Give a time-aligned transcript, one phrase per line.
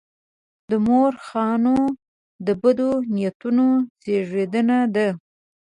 [0.71, 1.77] د مورخانو
[2.45, 3.65] د بدو نیتونو
[4.31, 5.07] زېږنده ده.